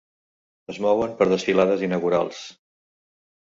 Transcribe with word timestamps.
Es 0.73 0.79
mouen 0.85 1.13
per 1.19 1.27
desfilades 1.33 1.85
inaugurals. 1.91 2.43